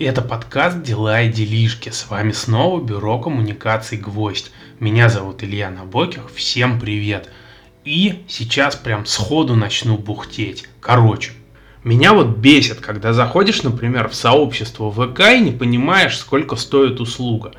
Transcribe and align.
И 0.00 0.04
это 0.04 0.22
подкаст 0.22 0.82
«Дела 0.82 1.20
и 1.20 1.28
делишки». 1.30 1.90
С 1.90 2.08
вами 2.08 2.32
снова 2.32 2.82
Бюро 2.82 3.18
коммуникаций 3.18 3.98
«Гвоздь». 3.98 4.50
Меня 4.78 5.10
зовут 5.10 5.44
Илья 5.44 5.68
Набоких. 5.68 6.30
Всем 6.34 6.80
привет. 6.80 7.28
И 7.84 8.22
сейчас 8.26 8.76
прям 8.76 9.04
сходу 9.04 9.56
начну 9.56 9.98
бухтеть. 9.98 10.64
Короче, 10.80 11.32
меня 11.84 12.14
вот 12.14 12.28
бесит, 12.28 12.80
когда 12.80 13.12
заходишь, 13.12 13.62
например, 13.62 14.08
в 14.08 14.14
сообщество 14.14 14.90
ВК 14.90 15.20
и 15.34 15.40
не 15.40 15.52
понимаешь, 15.52 16.16
сколько 16.16 16.56
стоит 16.56 16.98
услуга. 16.98 17.52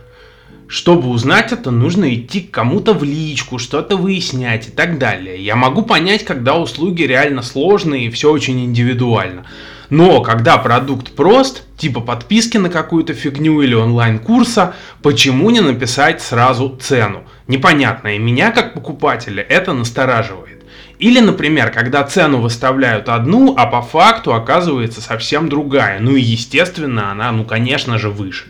Чтобы 0.68 1.10
узнать 1.10 1.52
это, 1.52 1.70
нужно 1.70 2.12
идти 2.12 2.42
к 2.42 2.50
кому-то 2.50 2.96
в 2.96 3.04
личку, 3.04 3.60
что-то 3.60 3.98
выяснять 3.98 4.70
и 4.70 4.72
так 4.72 4.98
далее. 4.98 5.40
Я 5.46 5.56
могу 5.56 5.84
понять, 5.84 6.26
когда 6.26 6.58
услуги 6.58 7.04
реально 7.04 7.44
сложные 7.44 8.08
и 8.08 8.10
все 8.10 8.32
очень 8.32 8.66
индивидуально. 8.66 9.46
Но 9.92 10.22
когда 10.22 10.58
продукт 10.58 11.12
прост, 11.18 11.64
типа 11.76 12.00
подписки 12.00 12.56
на 12.56 12.70
какую-то 12.70 13.14
фигню 13.14 13.62
или 13.62 13.76
онлайн-курса, 13.76 14.74
почему 15.04 15.50
не 15.50 15.60
написать 15.60 16.22
сразу 16.22 16.78
цену? 16.82 17.26
Непонятно, 17.48 18.16
и 18.16 18.18
меня 18.18 18.52
как 18.52 18.74
покупателя 18.74 19.44
это 19.44 19.74
настораживает. 19.74 20.64
Или, 20.98 21.20
например, 21.20 21.72
когда 21.72 22.04
цену 22.04 22.40
выставляют 22.40 23.10
одну, 23.10 23.54
а 23.58 23.66
по 23.66 23.82
факту 23.82 24.34
оказывается 24.34 25.02
совсем 25.02 25.50
другая. 25.50 26.00
Ну 26.00 26.16
и 26.16 26.22
естественно 26.22 27.12
она, 27.12 27.30
ну 27.34 27.44
конечно 27.44 28.00
же, 28.00 28.10
выше. 28.10 28.46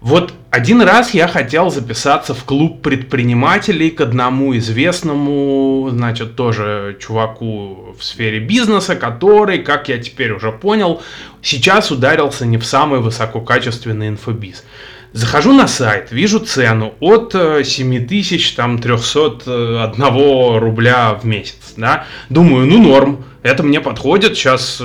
Вот 0.00 0.32
один 0.50 0.80
раз 0.80 1.12
я 1.12 1.26
хотел 1.26 1.70
записаться 1.70 2.32
в 2.32 2.44
клуб 2.44 2.82
предпринимателей 2.82 3.90
к 3.90 4.00
одному 4.00 4.56
известному, 4.56 5.88
значит, 5.90 6.36
тоже 6.36 6.96
чуваку 7.00 7.96
в 7.98 8.04
сфере 8.04 8.38
бизнеса, 8.38 8.94
который, 8.94 9.58
как 9.58 9.88
я 9.88 9.98
теперь 9.98 10.30
уже 10.30 10.52
понял, 10.52 11.02
сейчас 11.42 11.90
ударился 11.90 12.46
не 12.46 12.58
в 12.58 12.64
самый 12.64 13.00
высококачественный 13.00 14.08
инфобиз. 14.08 14.64
Захожу 15.12 15.52
на 15.52 15.66
сайт, 15.66 16.12
вижу 16.12 16.38
цену 16.38 16.94
от 17.00 17.32
7301 17.32 18.98
э, 19.46 20.58
рубля 20.58 21.14
в 21.14 21.24
месяц. 21.24 21.74
Да? 21.76 22.06
Думаю, 22.28 22.66
ну 22.66 22.80
норм, 22.80 23.24
это 23.42 23.64
мне 23.64 23.80
подходит, 23.80 24.36
сейчас 24.36 24.80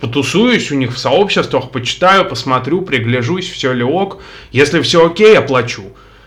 потусуюсь 0.00 0.70
у 0.70 0.74
них 0.74 0.94
в 0.94 0.98
сообществах, 0.98 1.70
почитаю, 1.70 2.24
посмотрю, 2.24 2.82
пригляжусь, 2.82 3.48
все 3.48 3.72
ли 3.72 3.82
ок. 3.82 4.22
Если 4.52 4.80
все 4.80 5.06
окей, 5.06 5.36
оплачу. 5.36 5.84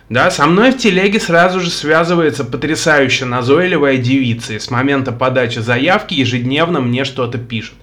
Да, 0.10 0.30
со 0.30 0.46
мной 0.46 0.72
в 0.72 0.78
телеге 0.78 1.20
сразу 1.20 1.62
же 1.62 1.70
связывается 1.70 2.44
потрясающе 2.44 3.26
назойливая 3.26 3.96
девица 3.96 4.54
и 4.54 4.60
с 4.60 4.70
момента 4.70 5.14
подачи 5.14 5.60
заявки 5.60 6.14
ежедневно 6.14 6.82
мне 6.82 7.06
что-то 7.06 7.38
пишет 7.38 7.76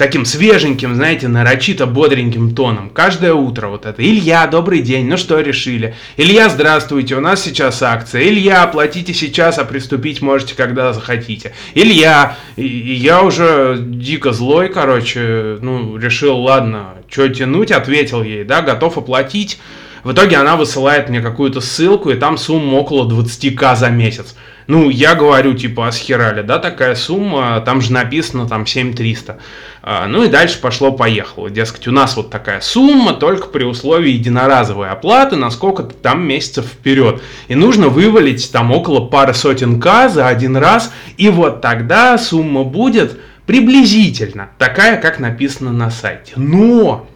таким 0.00 0.24
свеженьким, 0.24 0.94
знаете, 0.94 1.28
нарочито 1.28 1.84
бодреньким 1.84 2.54
тоном. 2.54 2.88
Каждое 2.88 3.34
утро 3.34 3.68
вот 3.68 3.84
это. 3.84 4.02
Илья, 4.02 4.46
добрый 4.46 4.80
день, 4.80 5.06
ну 5.06 5.18
что 5.18 5.38
решили? 5.40 5.94
Илья, 6.16 6.48
здравствуйте, 6.48 7.16
у 7.16 7.20
нас 7.20 7.42
сейчас 7.42 7.82
акция. 7.82 8.22
Илья, 8.22 8.66
платите 8.66 9.12
сейчас, 9.12 9.58
а 9.58 9.66
приступить 9.66 10.22
можете, 10.22 10.54
когда 10.54 10.94
захотите. 10.94 11.52
Илья, 11.74 12.38
и 12.56 12.64
я 12.64 13.20
уже 13.20 13.76
дико 13.78 14.32
злой, 14.32 14.70
короче, 14.70 15.58
ну, 15.60 15.98
решил, 15.98 16.38
ладно, 16.38 16.94
что 17.06 17.28
тянуть, 17.28 17.70
ответил 17.70 18.22
ей, 18.22 18.44
да, 18.44 18.62
готов 18.62 18.96
оплатить. 18.96 19.58
В 20.02 20.12
итоге 20.12 20.36
она 20.36 20.56
высылает 20.56 21.08
мне 21.08 21.20
какую-то 21.20 21.60
ссылку, 21.60 22.10
и 22.10 22.14
там 22.14 22.38
сумма 22.38 22.76
около 22.76 23.08
20к 23.08 23.76
за 23.76 23.90
месяц. 23.90 24.34
Ну, 24.66 24.88
я 24.88 25.16
говорю, 25.16 25.54
типа, 25.54 25.88
а 25.88 25.92
схерали, 25.92 26.42
да, 26.42 26.60
такая 26.60 26.94
сумма, 26.94 27.60
там 27.60 27.80
же 27.80 27.92
написано, 27.92 28.46
там, 28.46 28.66
7300. 28.66 29.38
А, 29.82 30.06
ну 30.06 30.22
и 30.22 30.28
дальше 30.28 30.60
пошло-поехало. 30.60 31.50
Дескать, 31.50 31.88
у 31.88 31.90
нас 31.90 32.16
вот 32.16 32.30
такая 32.30 32.60
сумма, 32.60 33.14
только 33.14 33.48
при 33.48 33.64
условии 33.64 34.12
единоразовой 34.12 34.90
оплаты 34.90 35.34
на 35.34 35.50
сколько-то 35.50 35.94
там 35.94 36.22
месяцев 36.22 36.66
вперед. 36.66 37.20
И 37.48 37.56
нужно 37.56 37.88
вывалить 37.88 38.52
там 38.52 38.70
около 38.70 39.06
пары 39.06 39.34
сотен 39.34 39.80
к 39.80 40.08
за 40.08 40.28
один 40.28 40.56
раз, 40.56 40.92
и 41.16 41.30
вот 41.30 41.60
тогда 41.60 42.16
сумма 42.16 42.62
будет 42.62 43.18
приблизительно 43.46 44.50
такая, 44.58 45.00
как 45.00 45.18
написано 45.18 45.72
на 45.72 45.90
сайте. 45.90 46.34
Но 46.36 47.08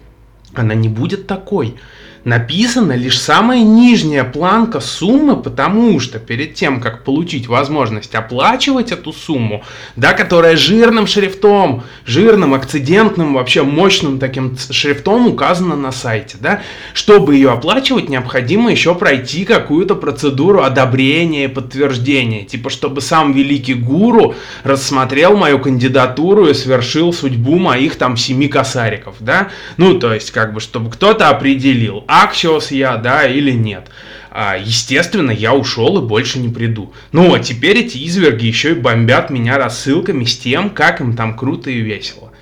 она 0.55 0.75
не 0.75 0.89
будет 0.89 1.29
такой 1.29 1.77
написана 2.25 2.93
лишь 2.93 3.21
самая 3.21 3.63
нижняя 3.63 4.25
планка 4.25 4.81
суммы, 4.81 5.37
потому 5.37 6.01
что 6.01 6.19
перед 6.19 6.55
тем, 6.55 6.81
как 6.81 7.05
получить 7.05 7.47
возможность 7.47 8.15
оплачивать 8.15 8.93
эту 8.93 9.13
сумму, 9.13 9.63
да, 9.97 10.13
которая 10.13 10.57
жирным 10.57 11.07
шрифтом, 11.07 11.85
жирным, 12.07 12.55
акцидентным, 12.55 13.35
вообще 13.35 13.63
мощным 13.63 14.19
таким 14.19 14.57
шрифтом 14.57 15.27
указана 15.27 15.77
на 15.77 15.93
сайте, 15.93 16.37
да, 16.41 16.63
чтобы 16.95 17.35
ее 17.35 17.51
оплачивать, 17.51 18.09
необходимо 18.09 18.71
еще 18.71 18.95
пройти 18.95 19.45
какую-то 19.45 19.95
процедуру 19.95 20.63
одобрения 20.63 21.45
и 21.45 21.49
подтверждения, 21.49 22.45
типа, 22.45 22.71
чтобы 22.71 23.01
сам 23.01 23.33
великий 23.33 23.75
гуру 23.75 24.35
рассмотрел 24.63 25.37
мою 25.37 25.59
кандидатуру 25.59 26.49
и 26.49 26.55
свершил 26.55 27.13
судьбу 27.13 27.59
моих 27.59 27.97
там 27.97 28.17
семи 28.17 28.49
косариков, 28.49 29.17
да, 29.21 29.51
ну, 29.77 29.99
то 29.99 30.15
есть, 30.15 30.31
как 30.31 30.55
бы, 30.55 30.61
чтобы 30.61 30.91
кто-то 30.91 31.29
определил, 31.29 32.05
Аксиос 32.23 32.71
я, 32.71 32.97
да, 32.97 33.27
или 33.27 33.51
нет. 33.51 33.89
А, 34.31 34.57
естественно, 34.57 35.31
я 35.31 35.55
ушел 35.55 35.99
и 35.99 36.07
больше 36.07 36.39
не 36.39 36.49
приду. 36.49 36.93
Ну, 37.13 37.35
а 37.35 37.41
теперь 37.41 37.79
эти 37.79 37.99
изверги 37.99 38.47
еще 38.47 38.73
и 38.73 38.75
бомбят 38.75 39.31
меня 39.31 39.59
рассылками 39.59 40.25
с 40.25 40.37
тем, 40.37 40.71
как 40.71 41.01
им 41.01 41.17
там 41.17 41.37
круто 41.37 41.71
и 41.71 41.81
весело. 41.81 42.33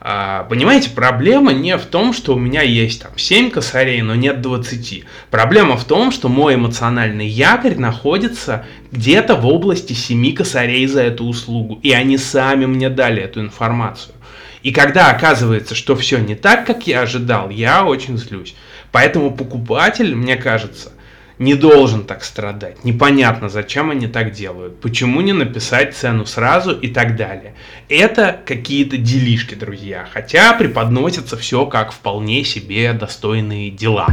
А, 0.00 0.44
понимаете, 0.44 0.90
проблема 0.90 1.52
не 1.54 1.78
в 1.78 1.86
том, 1.86 2.12
что 2.12 2.34
у 2.34 2.38
меня 2.38 2.60
есть 2.60 3.02
там 3.02 3.12
7 3.16 3.50
косарей, 3.50 4.02
но 4.02 4.14
нет 4.14 4.42
20. 4.42 5.04
Проблема 5.30 5.78
в 5.78 5.84
том, 5.84 6.12
что 6.12 6.28
мой 6.28 6.56
эмоциональный 6.56 7.26
якорь 7.26 7.76
находится 7.76 8.66
где-то 8.92 9.34
в 9.34 9.46
области 9.46 9.94
7 9.94 10.34
косарей 10.34 10.86
за 10.86 11.02
эту 11.02 11.24
услугу. 11.24 11.78
И 11.82 11.92
они 11.92 12.18
сами 12.18 12.66
мне 12.66 12.90
дали 12.90 13.22
эту 13.22 13.40
информацию. 13.40 14.14
И 14.64 14.72
когда 14.72 15.10
оказывается, 15.10 15.74
что 15.74 15.94
все 15.94 16.18
не 16.18 16.34
так, 16.34 16.66
как 16.66 16.86
я 16.86 17.02
ожидал, 17.02 17.50
я 17.50 17.84
очень 17.84 18.16
злюсь. 18.16 18.56
Поэтому 18.92 19.30
покупатель, 19.30 20.14
мне 20.14 20.36
кажется, 20.36 20.92
не 21.38 21.54
должен 21.54 22.04
так 22.04 22.24
страдать. 22.24 22.82
Непонятно, 22.82 23.50
зачем 23.50 23.90
они 23.90 24.06
так 24.06 24.32
делают. 24.32 24.80
Почему 24.80 25.20
не 25.20 25.34
написать 25.34 25.94
цену 25.94 26.24
сразу 26.24 26.72
и 26.72 26.88
так 26.88 27.14
далее. 27.14 27.54
Это 27.90 28.40
какие-то 28.46 28.96
делишки, 28.96 29.54
друзья. 29.54 30.08
Хотя 30.10 30.54
преподносится 30.54 31.36
все 31.36 31.66
как 31.66 31.92
вполне 31.92 32.42
себе 32.42 32.94
достойные 32.94 33.70
дела. 33.70 34.06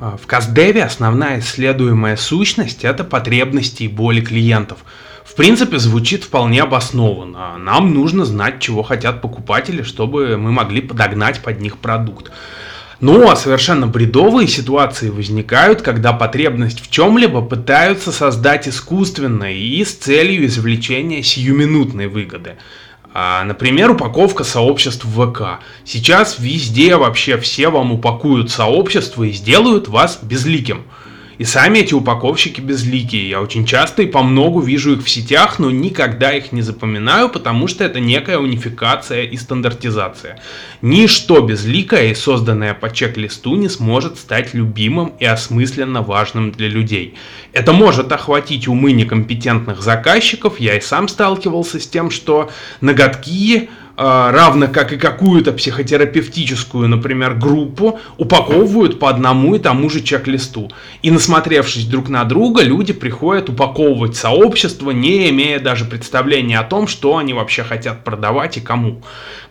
А, 0.00 0.16
в 0.16 0.26
Каздеве 0.26 0.84
основная 0.84 1.40
исследуемая 1.40 2.16
сущность– 2.16 2.82
это 2.86 3.04
потребности 3.04 3.82
и 3.82 3.88
боли 3.88 4.22
клиентов– 4.22 4.78
в 5.30 5.36
принципе, 5.36 5.78
звучит 5.78 6.24
вполне 6.24 6.60
обоснованно. 6.60 7.56
Нам 7.56 7.94
нужно 7.94 8.24
знать, 8.24 8.58
чего 8.58 8.82
хотят 8.82 9.22
покупатели, 9.22 9.82
чтобы 9.82 10.36
мы 10.36 10.50
могли 10.50 10.80
подогнать 10.80 11.40
под 11.40 11.60
них 11.60 11.78
продукт. 11.78 12.32
Но 12.98 13.32
совершенно 13.36 13.86
бредовые 13.86 14.48
ситуации 14.48 15.08
возникают, 15.08 15.82
когда 15.82 16.12
потребность 16.12 16.80
в 16.80 16.90
чем-либо 16.90 17.42
пытаются 17.42 18.10
создать 18.10 18.66
искусственно 18.66 19.54
и 19.54 19.84
с 19.84 19.94
целью 19.94 20.46
извлечения 20.46 21.22
сиюминутной 21.22 22.08
выгоды. 22.08 22.56
А, 23.14 23.44
например, 23.44 23.92
упаковка 23.92 24.42
сообществ 24.42 25.04
ВК. 25.04 25.60
Сейчас 25.84 26.40
везде 26.40 26.96
вообще 26.96 27.38
все 27.38 27.68
вам 27.68 27.92
упакуют 27.92 28.50
сообщество 28.50 29.22
и 29.22 29.30
сделают 29.30 29.86
вас 29.86 30.18
безликим. 30.22 30.82
И 31.40 31.44
сами 31.44 31.78
эти 31.78 31.94
упаковщики 31.94 32.60
безликие. 32.60 33.30
Я 33.30 33.40
очень 33.40 33.64
часто 33.64 34.02
и 34.02 34.06
по 34.06 34.22
многу 34.22 34.60
вижу 34.60 34.92
их 34.92 35.02
в 35.02 35.08
сетях, 35.08 35.58
но 35.58 35.70
никогда 35.70 36.34
их 36.34 36.52
не 36.52 36.60
запоминаю, 36.60 37.30
потому 37.30 37.66
что 37.66 37.82
это 37.82 37.98
некая 37.98 38.36
унификация 38.36 39.22
и 39.22 39.38
стандартизация. 39.38 40.38
Ничто 40.82 41.40
безликое 41.40 42.10
и 42.10 42.14
созданное 42.14 42.74
по 42.74 42.90
чек-листу 42.90 43.54
не 43.56 43.70
сможет 43.70 44.18
стать 44.18 44.52
любимым 44.52 45.14
и 45.18 45.24
осмысленно 45.24 46.02
важным 46.02 46.52
для 46.52 46.68
людей. 46.68 47.14
Это 47.54 47.72
может 47.72 48.12
охватить 48.12 48.68
умы 48.68 48.92
некомпетентных 48.92 49.80
заказчиков, 49.80 50.60
я 50.60 50.76
и 50.76 50.82
сам 50.82 51.08
сталкивался 51.08 51.80
с 51.80 51.86
тем, 51.86 52.10
что 52.10 52.50
ноготки 52.82 53.70
равно 54.00 54.68
как 54.68 54.94
и 54.94 54.96
какую-то 54.96 55.52
психотерапевтическую, 55.52 56.88
например, 56.88 57.34
группу, 57.34 58.00
упаковывают 58.16 58.98
по 58.98 59.10
одному 59.10 59.54
и 59.54 59.58
тому 59.58 59.90
же 59.90 60.00
чек-листу. 60.00 60.70
И 61.02 61.10
насмотревшись 61.10 61.84
друг 61.84 62.08
на 62.08 62.24
друга, 62.24 62.62
люди 62.62 62.94
приходят 62.94 63.50
упаковывать 63.50 64.16
сообщество, 64.16 64.90
не 64.90 65.28
имея 65.28 65.60
даже 65.60 65.84
представления 65.84 66.58
о 66.58 66.64
том, 66.64 66.88
что 66.88 67.18
они 67.18 67.34
вообще 67.34 67.62
хотят 67.62 68.02
продавать 68.02 68.56
и 68.56 68.60
кому. 68.60 69.02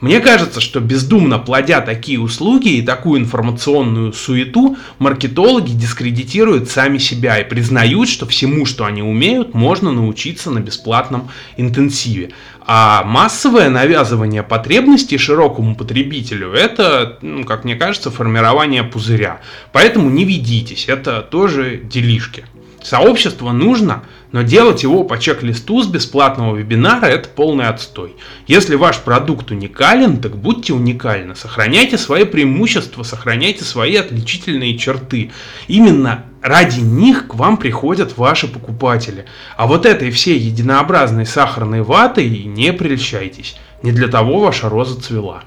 Мне 0.01 0.19
кажется, 0.19 0.61
что 0.61 0.79
бездумно 0.79 1.37
плодя 1.37 1.81
такие 1.81 2.19
услуги 2.19 2.69
и 2.69 2.81
такую 2.81 3.21
информационную 3.21 4.13
суету, 4.13 4.77
маркетологи 4.97 5.71
дискредитируют 5.73 6.69
сами 6.71 6.97
себя 6.97 7.37
и 7.37 7.47
признают, 7.47 8.09
что 8.09 8.25
всему, 8.25 8.65
что 8.65 8.85
они 8.85 9.03
умеют, 9.03 9.53
можно 9.53 9.91
научиться 9.91 10.49
на 10.49 10.59
бесплатном 10.59 11.29
интенсиве. 11.57 12.31
А 12.71 13.03
массовое 13.03 13.67
навязывание 13.71 14.43
потребностей 14.43 15.17
широкому 15.17 15.75
потребителю– 15.75 16.51
это, 16.53 17.17
ну, 17.23 17.43
как 17.43 17.63
мне 17.63 17.75
кажется, 17.75 18.11
формирование 18.11 18.83
пузыря. 18.83 19.41
Поэтому 19.71 20.07
не 20.11 20.23
ведитесь, 20.23 20.87
это 20.87 21.23
тоже 21.23 21.77
делишки. 21.77 22.45
Сообщество 22.81 23.51
нужно, 23.51 24.03
но 24.31 24.41
делать 24.41 24.83
его 24.83 25.03
по 25.03 25.17
чек-листу 25.17 25.83
с 25.83 25.87
бесплатного 25.87 26.55
вебинара– 26.55 27.05
это 27.07 27.27
полный 27.27 27.67
отстой. 27.67 28.15
Если 28.47 28.75
ваш 28.75 28.99
продукт 28.99 29.51
уникален, 29.51 30.21
так 30.21 30.37
будьте 30.37 30.73
уникальны. 30.73 31.35
Сохраняйте 31.35 31.97
свои 31.97 32.23
преимущества, 32.23 33.03
сохраняйте 33.03 33.65
свои 33.65 33.95
отличительные 33.95 34.77
черты. 34.77 35.31
Именно 35.67 36.25
ради 36.41 36.79
них 36.79 37.27
к 37.27 37.35
вам 37.35 37.57
приходят 37.57 38.17
ваши 38.17 38.47
покупатели. 38.47 39.25
А 39.57 39.67
вот 39.67 39.85
этой 39.85 40.09
всей 40.09 40.39
единообразной 40.39 41.25
сахарной 41.25 41.81
ватой 41.81 42.29
не 42.29 42.71
прельщайтесь. 42.71 43.57
Не 43.83 43.91
для 43.91 44.07
того 44.07 44.39
ваша 44.39 44.69
роза 44.69 45.01
цвела. 45.01 45.43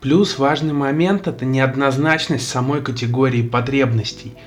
Плюс 0.00 0.38
важный 0.38 0.74
момент– 0.74 1.26
это 1.28 1.46
неоднозначность 1.46 2.48
самой 2.48 2.82
категории 2.82 3.42
потребностей– 3.42 4.34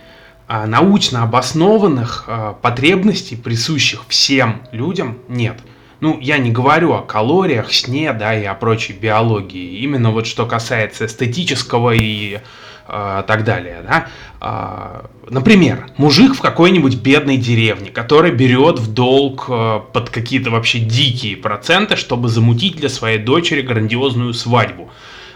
научно 0.49 1.23
обоснованных 1.23 2.25
а, 2.27 2.53
потребностей, 2.53 3.35
присущих 3.35 4.01
всем 4.07 4.63
людям, 4.71 5.19
нет. 5.27 5.59
Ну, 6.01 6.17
я 6.19 6.37
не 6.37 6.49
говорю 6.49 6.93
о 6.93 7.01
калориях, 7.01 7.71
сне, 7.73 8.13
да, 8.13 8.37
и 8.37 8.45
о 8.45 8.55
прочей 8.55 8.93
биологии. 8.93 9.79
Именно 9.81 10.11
вот 10.11 10.27
что 10.27 10.45
касается 10.45 11.05
эстетического 11.05 11.91
и 11.91 12.39
э, 12.87 13.23
так 13.27 13.43
далее, 13.43 13.83
да. 13.85 14.07
Э, 14.39 15.07
например, 15.29 15.87
мужик 15.97 16.35
в 16.35 16.41
какой-нибудь 16.41 16.95
бедной 16.95 17.35
деревне, 17.35 17.91
который 17.91 18.31
берет 18.31 18.79
в 18.79 18.93
долг 18.93 19.45
э, 19.49 19.81
под 19.91 20.09
какие-то 20.09 20.51
вообще 20.51 20.79
дикие 20.79 21.35
проценты, 21.35 21.97
чтобы 21.97 22.29
замутить 22.29 22.77
для 22.77 22.87
своей 22.87 23.19
дочери 23.19 23.61
грандиозную 23.61 24.33
свадьбу. 24.33 24.89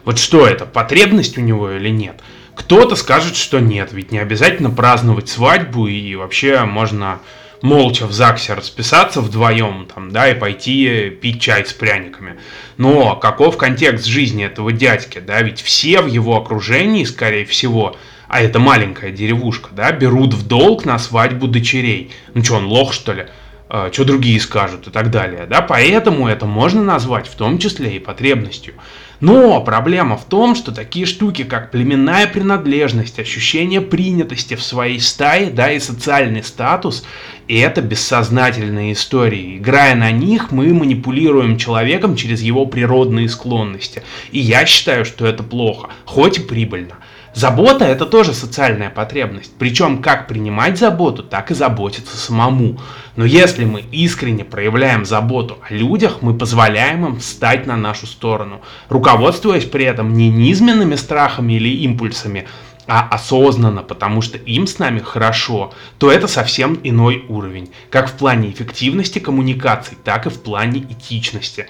Вот 0.05 0.17
что 0.17 0.47
это, 0.47 0.65
потребность 0.65 1.37
у 1.37 1.41
него 1.41 1.71
или 1.71 1.89
нет? 1.89 2.21
Кто-то 2.55 2.95
скажет, 2.95 3.35
что 3.35 3.59
нет, 3.59 3.93
ведь 3.93 4.11
не 4.11 4.19
обязательно 4.19 4.69
праздновать 4.69 5.29
свадьбу 5.29 5.87
и 5.87 6.15
вообще 6.15 6.63
можно 6.63 7.19
молча 7.61 8.05
в 8.05 8.11
ЗАГСе 8.11 8.53
расписаться 8.53 9.21
вдвоем, 9.21 9.87
там, 9.93 10.11
да, 10.11 10.29
и 10.29 10.37
пойти 10.37 11.09
пить 11.09 11.41
чай 11.41 11.65
с 11.65 11.73
пряниками. 11.73 12.37
Но 12.77 13.15
каков 13.15 13.57
контекст 13.57 14.05
жизни 14.05 14.45
этого 14.45 14.71
дядьки, 14.71 15.19
да, 15.19 15.41
ведь 15.41 15.61
все 15.61 16.01
в 16.01 16.07
его 16.07 16.37
окружении, 16.37 17.05
скорее 17.05 17.45
всего, 17.45 17.95
а 18.27 18.41
это 18.41 18.59
маленькая 18.59 19.11
деревушка, 19.11 19.69
да, 19.71 19.91
берут 19.91 20.33
в 20.33 20.47
долг 20.47 20.85
на 20.85 20.99
свадьбу 20.99 21.47
дочерей. 21.47 22.11
Ну 22.33 22.43
что, 22.43 22.55
он 22.55 22.65
лох, 22.65 22.93
что 22.93 23.13
ли? 23.13 23.27
А, 23.69 23.91
что 23.91 24.03
другие 24.03 24.39
скажут 24.39 24.87
и 24.87 24.91
так 24.91 25.09
далее, 25.09 25.47
да, 25.49 25.61
поэтому 25.61 26.27
это 26.27 26.45
можно 26.45 26.83
назвать 26.83 27.27
в 27.27 27.35
том 27.35 27.57
числе 27.57 27.95
и 27.95 27.99
потребностью. 27.99 28.75
Но 29.23 29.61
проблема 29.61 30.17
в 30.17 30.25
том, 30.25 30.53
что 30.53 30.73
такие 30.73 31.05
штуки, 31.05 31.45
как 31.45 31.71
племенная 31.71 32.27
принадлежность, 32.27 33.19
ощущение 33.19 33.79
принятости 33.79 34.55
в 34.55 34.61
своей 34.61 34.99
стае, 34.99 35.49
да, 35.49 35.71
и 35.71 35.79
социальный 35.79 36.43
статус, 36.43 37.05
это 37.47 37.81
бессознательные 37.81 38.91
истории. 38.91 39.59
Играя 39.59 39.95
на 39.95 40.11
них, 40.11 40.51
мы 40.51 40.73
манипулируем 40.73 41.57
человеком 41.57 42.17
через 42.17 42.41
его 42.41 42.65
природные 42.65 43.29
склонности. 43.29 44.03
И 44.33 44.39
я 44.39 44.65
считаю, 44.65 45.05
что 45.05 45.25
это 45.25 45.41
плохо, 45.41 45.87
хоть 46.03 46.39
и 46.39 46.41
прибыльно. 46.41 46.97
Забота– 47.33 47.85
это 47.87 48.05
тоже 48.05 48.33
социальная 48.33 48.91
потребность. 48.91 49.51
Причем 49.57 50.03
как 50.03 50.27
принимать 50.27 50.77
заботу, 50.77 51.23
так 51.23 51.49
и 51.49 51.55
заботиться 51.55 52.15
самому. 52.15 52.79
Но 53.15 53.25
если 53.25 53.65
мы 53.65 53.81
искренне 53.91 54.45
проявляем 54.45 55.03
заботу 55.03 55.57
о 55.67 55.73
людях, 55.73 56.17
мы 56.21 56.35
позволяем 56.35 57.07
им 57.07 57.19
встать 57.19 57.65
на 57.65 57.75
нашу 57.75 58.05
сторону, 58.05 58.61
руководствуясь 58.87 59.65
при 59.65 59.85
этом 59.85 60.13
не 60.13 60.29
низменными 60.29 60.95
страхами 60.95 61.53
или 61.53 61.69
импульсами, 61.69 62.47
а 62.85 63.07
осознанно, 63.09 63.81
потому 63.81 64.21
что 64.21 64.37
им 64.37 64.67
с 64.67 64.77
нами 64.77 64.99
хорошо, 64.99 65.73
то 65.97 66.11
это 66.11 66.27
совсем 66.27 66.79
иной 66.83 67.25
уровень, 67.29 67.71
как 67.89 68.09
в 68.09 68.13
плане 68.13 68.51
эффективности 68.51 69.19
коммуникаций, 69.19 69.97
так 70.03 70.27
и 70.27 70.29
в 70.29 70.41
плане 70.41 70.81
этичности. 70.81 71.67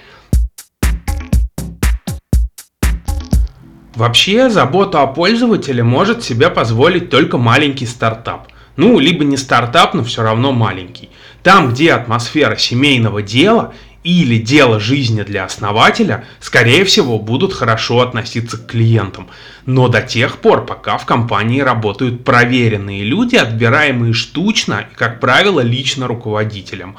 Вообще, 3.94 4.50
заботу 4.50 4.98
о 4.98 5.06
пользователе 5.06 5.84
может 5.84 6.24
себе 6.24 6.50
позволить 6.50 7.10
только 7.10 7.38
маленький 7.38 7.86
стартап. 7.86 8.48
Ну, 8.76 8.98
либо 8.98 9.24
не 9.24 9.36
стартап, 9.36 9.94
но 9.94 10.02
все 10.02 10.22
равно 10.22 10.50
маленький. 10.50 11.10
Там, 11.44 11.70
где 11.70 11.92
атмосфера 11.92 12.56
семейного 12.56 13.22
дела 13.22 13.72
или 14.02 14.38
дело 14.38 14.80
жизни 14.80 15.22
для 15.22 15.44
основателя, 15.44 16.24
скорее 16.40 16.84
всего, 16.84 17.20
будут 17.20 17.54
хорошо 17.54 18.00
относиться 18.00 18.58
к 18.58 18.66
клиентам. 18.66 19.28
Но 19.64 19.88
до 19.88 20.02
тех 20.02 20.38
пор, 20.38 20.66
пока 20.66 20.98
в 20.98 21.06
компании 21.06 21.60
работают 21.60 22.24
проверенные 22.24 23.04
люди, 23.04 23.36
отбираемые 23.36 24.12
штучно 24.12 24.86
и, 24.90 24.94
как 24.94 25.20
правило, 25.20 25.60
лично 25.60 26.08
руководителем. 26.08 26.96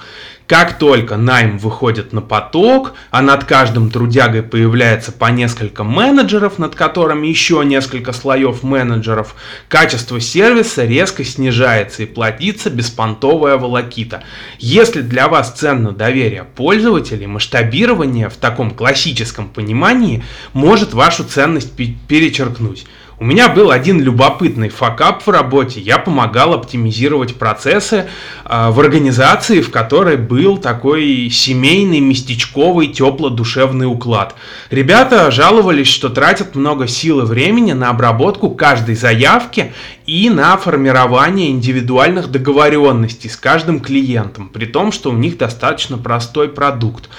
Как 0.47 0.77
только 0.77 1.17
найм 1.17 1.57
выходит 1.57 2.13
на 2.13 2.21
поток, 2.21 2.93
а 3.09 3.23
над 3.23 3.45
каждым 3.45 3.89
трудягой 3.89 4.43
появляется 4.43 5.11
по 5.11 5.25
несколько 5.25 5.83
менеджеров, 5.83 6.59
над 6.59 6.75
которыми 6.75 7.25
еще 7.25 7.63
несколько 7.65 8.13
слоев 8.13 8.61
менеджеров, 8.61 9.35
качество 9.69 10.19
сервиса 10.19 10.85
резко 10.85 11.23
снижается 11.23 12.03
и 12.03 12.05
платится 12.05 12.69
беспонтовая 12.69 13.57
волокита. 13.57 14.23
Если 14.59 15.01
для 15.01 15.29
вас 15.29 15.51
ценно 15.51 15.91
доверие 15.91 16.43
пользователей, 16.43 17.25
масштабирование 17.25 18.29
в 18.29 18.35
таком 18.35 18.69
классическом 18.69 19.47
понимании 19.47 20.23
может 20.53 20.93
вашу 20.93 21.23
ценность 21.23 21.73
перечеркнуть. 22.07 22.85
У 23.17 23.23
меня 23.23 23.47
был 23.47 23.71
один 23.71 24.01
любопытный 24.01 24.67
факап 24.67 25.25
в 25.25 25.29
работе. 25.29 25.79
Я 25.79 25.99
помогал 25.99 26.53
оптимизировать 26.53 27.35
процессы 27.35 28.07
э, 28.43 28.69
в 28.71 28.77
организации, 28.77 29.61
в 29.61 29.71
которой 29.71 30.17
был 30.17 30.57
такой 30.57 31.29
семейный, 31.29 32.01
местечковый, 32.01 32.87
тепло-душевный 32.87 33.85
уклад. 33.85 34.35
Ребята 34.69 35.31
жаловались, 35.31 35.87
что 35.87 36.09
тратят 36.09 36.55
много 36.55 36.87
сил 36.89 37.21
и 37.21 37.25
времени 37.25 37.71
на 37.71 37.89
обработку 37.89 38.49
каждой 38.49 38.95
заявки 38.95 39.71
и 40.05 40.29
на 40.29 40.57
формирование 40.57 41.51
индивидуальных 41.51 42.29
договоренностей 42.29 43.29
с 43.29 43.37
каждым 43.37 43.79
клиентом, 43.79 44.49
при 44.49 44.65
том, 44.65 44.91
что 44.91 45.11
у 45.11 45.13
них 45.15 45.37
достаточно 45.37 45.97
простой 45.97 46.49
продукт. 46.49 47.09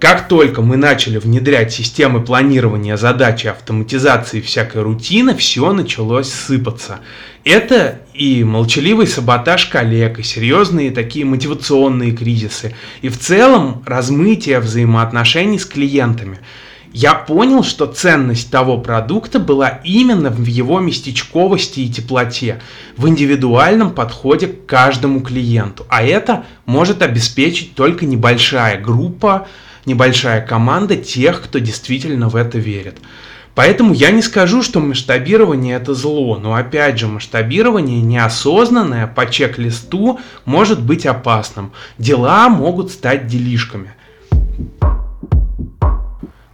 Как 0.00 0.28
только 0.28 0.62
мы 0.62 0.76
начали 0.76 1.18
внедрять 1.18 1.72
системы 1.72 2.20
планирования 2.20 2.96
задач 2.96 3.44
и 3.44 3.48
автоматизации 3.48 4.40
всякой 4.40 4.82
рутины, 4.82 5.34
все 5.34 5.72
началось 5.72 6.28
сыпаться. 6.32 7.00
Это 7.42 8.00
и 8.14 8.44
молчаливый 8.44 9.08
саботаж 9.08 9.66
коллег, 9.66 10.20
и 10.20 10.22
серьезные 10.22 10.92
такие 10.92 11.24
мотивационные 11.24 12.12
кризисы, 12.12 12.76
и 13.02 13.08
в 13.08 13.18
целом 13.18 13.82
размытие 13.86 14.60
взаимоотношений 14.60 15.58
с 15.58 15.66
клиентами. 15.66 16.38
Я 16.92 17.14
понял, 17.14 17.64
что 17.64 17.86
ценность 17.86 18.52
того 18.52 18.78
продукта 18.78 19.40
была 19.40 19.80
именно 19.84 20.30
в 20.30 20.46
его 20.46 20.78
местечковости 20.78 21.80
и 21.80 21.90
теплоте, 21.90 22.62
в 22.96 23.08
индивидуальном 23.08 23.90
подходе 23.90 24.46
к 24.46 24.66
каждому 24.66 25.20
клиенту. 25.20 25.86
А 25.88 26.04
это 26.04 26.44
может 26.66 27.02
обеспечить 27.02 27.74
только 27.74 28.06
небольшая 28.06 28.80
группа 28.80 29.48
небольшая 29.88 30.46
команда 30.46 30.94
тех, 30.96 31.42
кто 31.42 31.58
действительно 31.58 32.28
в 32.28 32.36
это 32.36 32.58
верит. 32.58 32.98
Поэтому 33.56 33.92
я 33.92 34.12
не 34.12 34.22
скажу, 34.22 34.62
что 34.62 34.78
масштабирование 34.78 35.74
это 35.74 35.92
зло, 35.92 36.38
но 36.38 36.54
опять 36.54 36.96
же 36.96 37.08
масштабирование 37.08 38.00
неосознанное 38.00 39.08
по 39.08 39.26
чек-листу 39.26 40.20
может 40.44 40.80
быть 40.80 41.06
опасным. 41.06 41.72
Дела 41.98 42.48
могут 42.48 42.92
стать 42.92 43.26
делишками. 43.26 43.94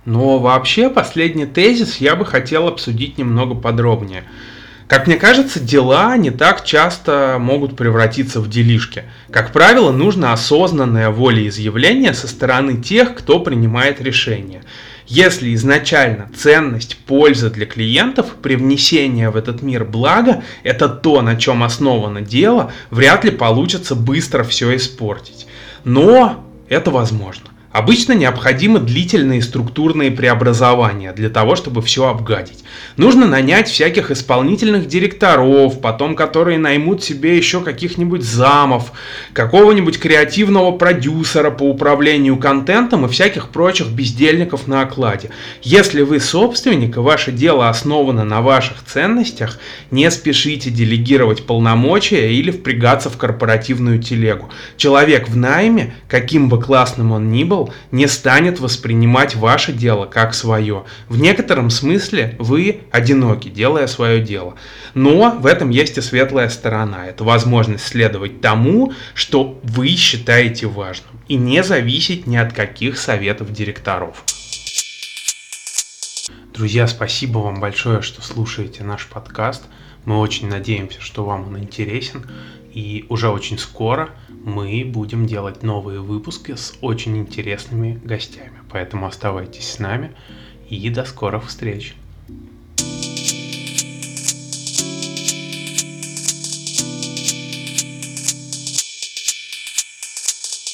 Но 0.07 0.38
вообще 0.38 0.88
последний 0.88 1.45
тезис 1.47 1.99
я 1.99 2.17
бы 2.17 2.25
хотел 2.25 2.69
обсудить 2.69 3.19
немного 3.19 3.55
подробнее. 3.55 4.25
Как 4.87 5.07
мне 5.07 5.17
кажется, 5.17 5.61
дела 5.61 6.17
не 6.17 6.31
так 6.31 6.64
часто 6.64 7.38
могут 7.41 7.75
превратиться 7.76 8.41
в 8.41 8.50
делишки. 8.50 9.05
Как 9.31 9.50
правило, 9.50 9.93
нужно 9.93 10.33
осознанное 10.33 11.09
волеизъявление 11.09 12.12
со 12.12 12.29
стороны 12.29 12.76
тех, 12.76 13.14
кто 13.14 13.41
принимает 13.41 14.03
решения. 14.03 14.62
Если 15.07 15.55
изначально 15.55 16.31
ценность, 16.37 16.99
польза 17.07 17.50
для 17.50 17.67
клиентов, 17.67 18.37
привнесение 18.43 19.31
в 19.31 19.37
этот 19.37 19.62
мир 19.62 19.85
блага– 19.85 20.43
это 20.62 20.88
то, 20.88 21.23
на 21.23 21.37
чем 21.37 21.62
основано 21.62 22.21
дело, 22.21 22.73
вряд 22.91 23.25
ли 23.25 23.31
получится 23.31 23.95
быстро 23.95 24.45
все 24.45 24.75
испортить. 24.76 25.47
Но 25.85 26.47
это 26.69 26.91
возможно. 26.91 27.49
Обычно 27.75 28.12
необходимы 28.12 28.78
длительные 28.78 29.43
структурные 29.43 30.12
преобразования 30.12 31.12
для 31.12 31.28
того, 31.28 31.57
чтобы 31.57 31.83
все 31.83 32.07
обгадить. 32.07 32.62
Нужно 32.97 33.26
нанять 33.26 33.69
всяких 33.69 34.12
исполнительных 34.12 34.87
директоров, 34.87 35.81
потом 35.81 36.14
которые 36.14 36.57
наймут 36.59 37.02
себе 37.02 37.37
еще 37.37 37.62
каких-нибудь 37.62 38.23
замов, 38.23 38.93
какого-нибудь 39.33 39.99
креативного 39.99 40.71
продюсера 40.71 41.50
по 41.50 41.64
управлению 41.64 42.37
контентом 42.37 43.07
и 43.07 43.09
всяких 43.09 43.49
прочих 43.49 43.88
бездельников 43.88 44.69
на 44.69 44.83
окладе. 44.83 45.31
Если 45.61 46.02
вы 46.02 46.21
собственник 46.21 46.97
и 46.97 47.00
ваше 47.00 47.33
дело 47.33 47.69
основано 47.69 48.23
на 48.23 48.40
ваших 48.40 48.85
ценностях, 48.85 49.59
не 49.90 50.09
спешите 50.12 50.71
делегировать 50.71 51.45
полномочия 51.45 52.33
или 52.33 52.52
впрягаться 52.52 53.11
в 53.11 53.16
корпоративную 53.16 54.00
телегу. 54.00 54.49
Человек 54.76 55.28
в 55.28 55.37
найме, 55.37 55.97
каким 56.07 56.49
бы 56.49 56.62
классным 56.62 57.11
он 57.11 57.33
ни 57.33 57.43
был, 57.43 57.63
не 57.90 58.06
станет 58.06 58.61
воспринимать 58.61 59.35
ваше 59.35 59.73
дело 59.73 60.06
как 60.06 60.35
свое. 60.35 60.85
В 61.09 61.18
некотором 61.18 61.71
смысле 61.71 62.37
вы 62.38 62.83
одиноки, 62.90 63.49
делая 63.49 63.87
свое 63.87 64.21
дело. 64.21 64.54
Но 64.94 65.30
в 65.30 65.47
этом 65.47 65.71
есть 65.71 65.99
и 65.99 66.00
светлая 66.00 66.49
сторона. 66.49 67.06
Это 67.06 67.25
возможность 67.25 67.87
следовать 67.87 68.40
тому, 68.40 68.92
что 69.14 69.61
вы 69.62 69.88
считаете 69.88 70.66
важным. 70.66 71.21
И 71.28 71.37
не 71.37 71.62
зависеть 71.62 72.26
ни 72.26 72.37
от 72.37 72.52
каких 72.52 72.99
советов 72.99 73.52
директоров. 73.52 74.25
Друзья, 76.52 76.87
спасибо 76.87 77.38
вам 77.38 77.59
большое, 77.59 78.00
что 78.00 78.23
слушаете 78.23 78.85
наш 78.85 79.06
подкаст. 79.06 79.64
Мы 80.04 80.18
очень 80.18 80.49
надеемся, 80.49 81.00
что 81.00 81.25
вам 81.25 81.49
он 81.49 81.58
интересен. 81.58 82.26
И 82.73 83.06
уже 83.08 83.28
очень 83.28 83.58
скоро 83.58 84.11
мы 84.28 84.84
будем 84.84 85.26
делать 85.26 85.62
новые 85.62 86.00
выпуски 86.00 86.56
с 86.56 86.75
очень 86.80 87.16
интересными 87.16 88.00
гостями. 88.04 88.58
Поэтому 88.68 89.06
оставайтесь 89.06 89.70
с 89.70 89.78
нами 89.78 90.12
и 90.68 90.90
до 90.90 91.04
скорых 91.04 91.46
встреч. 91.46 91.94